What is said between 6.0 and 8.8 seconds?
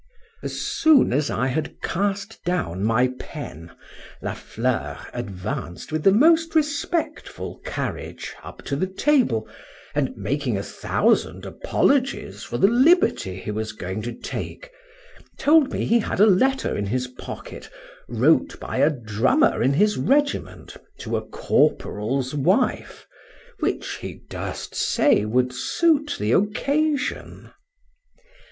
the most respectful carriage up to